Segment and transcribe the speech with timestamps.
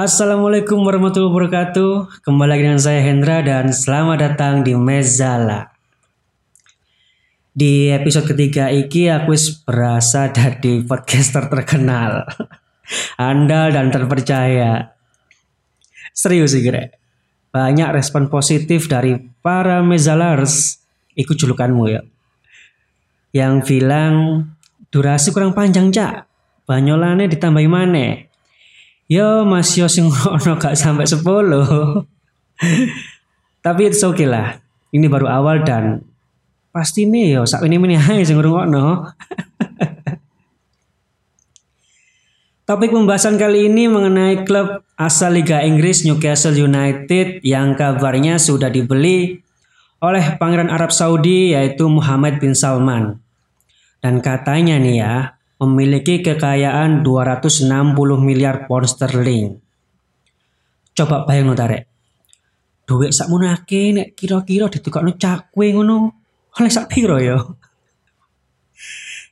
[0.00, 2.24] Assalamualaikum warahmatullahi wabarakatuh.
[2.24, 5.76] Kembali lagi dengan saya Hendra dan selamat datang di Mezala.
[7.52, 9.36] Di episode ketiga iki aku
[9.68, 12.24] berasa dari podcaster terkenal,
[13.20, 14.96] andal dan terpercaya.
[16.16, 16.96] Serius sih kira.
[17.52, 20.80] Banyak respon positif dari para Mezalars.
[21.12, 22.00] Ikut julukanmu ya.
[23.36, 24.48] Yang bilang
[24.88, 26.24] durasi kurang panjang cak.
[26.64, 28.29] Banyolane ditambahi mana?
[29.10, 31.18] Yo masih sing ono gak sampai 10.
[33.58, 34.62] Tapi oke okay lah.
[34.94, 36.06] Ini baru awal dan
[36.70, 39.10] pasti nih yo sak ini ini aja sing ngrungokno.
[42.70, 49.42] Topik pembahasan kali ini mengenai klub asal Liga Inggris Newcastle United yang kabarnya sudah dibeli
[49.98, 53.18] oleh Pangeran Arab Saudi yaitu Muhammad bin Salman.
[53.98, 57.68] Dan katanya nih ya, memiliki kekayaan 260
[58.16, 59.60] miliar pound sterling.
[60.96, 61.84] Coba bayang tarik.
[62.88, 66.16] Duit sak munake nek kira-kira ditukakno cakwe ngono.
[66.58, 67.38] Oleh sak piro ya?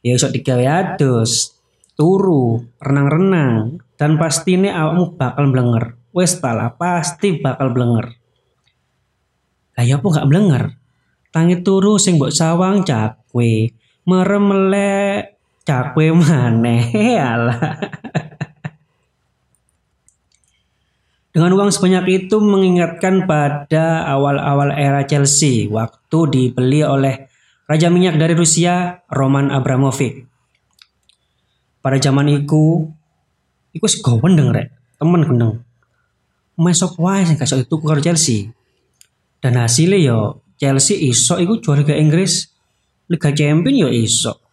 [0.04, 1.58] Ya iso digawe adus,
[1.98, 5.98] turu, renang-renang, dan pasti ini awakmu bakal blenger.
[6.14, 8.14] Wes tala pasti bakal blenger.
[9.74, 10.64] Kayak apa gak blenger?
[11.34, 13.74] Tangi turu sing mbok sawang cakwe,
[14.06, 15.37] merem melek
[15.68, 16.88] cakwe maneh
[17.20, 17.76] alah
[21.28, 27.30] Dengan uang sebanyak itu mengingatkan pada awal-awal era Chelsea waktu dibeli oleh
[27.68, 30.24] Raja Minyak dari Rusia Roman Abramovich.
[31.78, 32.90] Pada zaman itu,
[33.70, 35.62] itu segowen deng rek, temen gendeng.
[36.58, 38.50] Mesok wae sing kasih itu karo Chelsea.
[39.38, 42.50] Dan hasilnya yo Chelsea iso iku juara ke Inggris,
[43.06, 44.47] Liga Champions yo iso.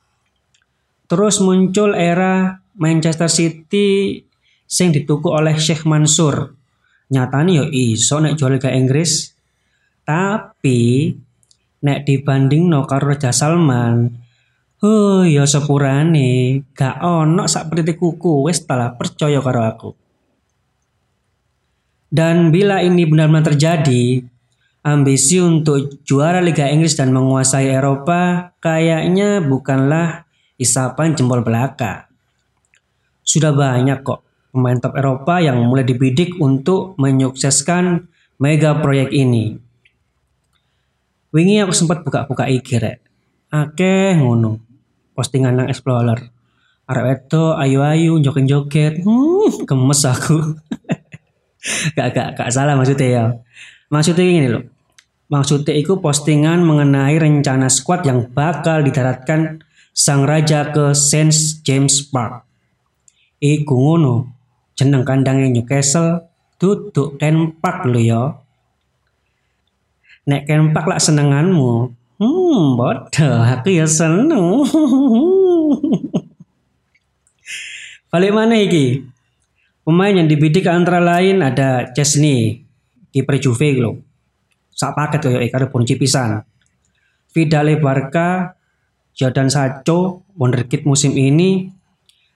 [1.06, 4.20] Terus muncul era Manchester City
[4.66, 6.58] sing dituku oleh Sheikh Mansur.
[7.14, 9.34] Nyatane yo iso nek jual ke Inggris.
[10.06, 11.14] Tapi
[11.86, 14.10] nek dibanding no karo Raja Salman,
[14.82, 19.90] oh ya sepurane gak ono sak pritik kuku wis telah percaya karo aku.
[22.10, 24.24] Dan bila ini benar-benar terjadi,
[24.86, 30.25] ambisi untuk juara Liga Inggris dan menguasai Eropa kayaknya bukanlah
[30.56, 32.08] isapan jempol belaka.
[33.26, 34.22] Sudah banyak kok
[34.56, 38.08] pemain top Eropa yang mulai dibidik untuk menyukseskan
[38.40, 39.60] mega proyek ini.
[41.36, 43.04] Wingi aku sempat buka-buka IG rek.
[43.52, 44.64] Ake ngono.
[45.12, 46.32] Postingan nang Explorer.
[46.86, 49.02] Arek itu ayu-ayu joget-joget.
[49.04, 50.38] Hmm, gemes aku.
[51.98, 53.24] gak, gak, gak salah maksudnya ya.
[53.90, 54.64] Maksudnya ini loh.
[55.26, 59.66] Maksudnya itu postingan mengenai rencana squad yang bakal didaratkan
[59.96, 61.32] sang raja ke Saint
[61.64, 62.44] James Park.
[63.40, 64.28] Iku ngono,
[64.76, 66.28] jeneng kandangnya Newcastle
[66.60, 68.22] duduk Ken Park lho ya.
[70.28, 74.68] Nek Ken Park lak senenganmu, hmm bodoh aku ya seneng.
[78.12, 79.04] Balik mana iki?
[79.84, 82.64] Pemain yang dibidik antara lain ada Chesney
[83.12, 84.02] di Juve lo.
[84.76, 86.44] Sak paket koyo iku pun cipisan.
[87.32, 88.56] Vidal Barca
[89.16, 91.72] Jordan Sacho, wonderkid musim ini,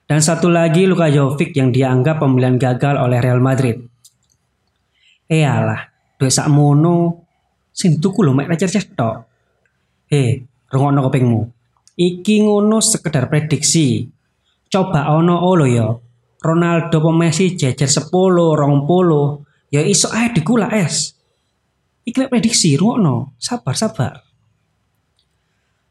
[0.08, 3.84] dan satu lagi Luka Jovic yang dianggap pemilihan gagal oleh Real Madrid.
[5.28, 7.28] Eh alah, duit sak mono,
[7.68, 9.28] sing tuku lho mek recer tok.
[10.08, 10.40] Eh,
[10.72, 11.40] rungokno kopengmu.
[12.00, 14.08] Iki ngono sekedar prediksi.
[14.72, 15.86] Coba ono olo ya.
[16.40, 19.44] Ronaldo po Messi jejer 10, rong polo.
[19.68, 21.12] Ya iso ae dikula es.
[22.08, 23.36] Iki prediksi, rungokno.
[23.36, 24.29] Sabar, sabar.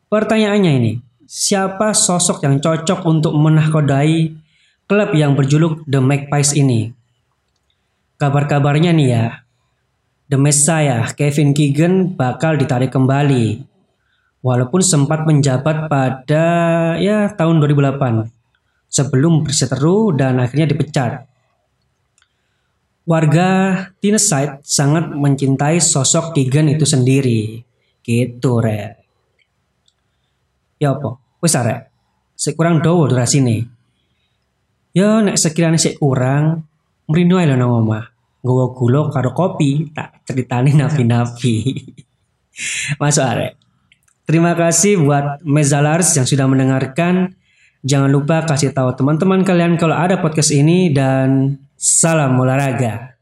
[0.10, 0.92] Pertanyaannya ini,
[1.30, 4.34] siapa sosok yang cocok untuk menahkodai
[4.90, 6.90] klub yang berjuluk The Magpies ini?
[8.18, 9.46] Kabar-kabarnya nih ya,
[10.34, 13.62] The Messiah Kevin Keegan bakal ditarik kembali.
[14.42, 16.46] Walaupun sempat menjabat pada
[16.98, 18.34] ya tahun 2008
[18.90, 21.30] sebelum berseteru dan akhirnya dipecat.
[23.06, 23.50] Warga
[24.02, 27.62] Tyneside sangat mencintai sosok Keegan itu sendiri.
[28.02, 28.99] Gitu, Re.
[30.80, 31.20] Ya apa?
[31.44, 31.92] Wis arek.
[32.40, 33.68] Sik kurang dawa durasine.
[34.96, 36.66] Ya nek sekiranya sik kurang,
[37.12, 38.16] mrino ae nang omah.
[38.40, 41.76] Nggawa gula karo kopi, tak ceritani nabi-nabi.
[43.04, 43.60] Masuk arek.
[44.24, 47.36] Terima kasih buat Mezalars yang sudah mendengarkan.
[47.84, 53.19] Jangan lupa kasih tahu teman-teman kalian kalau ada podcast ini dan salam olahraga.